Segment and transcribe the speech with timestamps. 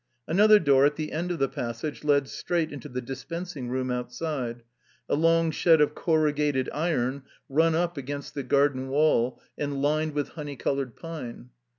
[0.27, 4.63] Another door at the end of the passage led straight into the dispensing room outside,
[5.07, 10.29] a long shed of corrugated iron run up against the garden wall and lined with
[10.29, 11.51] honey colored pine.